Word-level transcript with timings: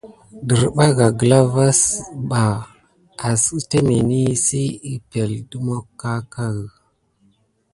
Derbaga 0.47 1.07
gla 1.19 1.39
vas 1.53 1.81
ɓa 2.29 2.43
aks 3.27 3.43
itémeni 3.59 4.19
epəŋle 4.91 5.33
si 5.43 5.45
de 5.49 5.57
mok 5.65 6.01
akakay. 6.15 6.57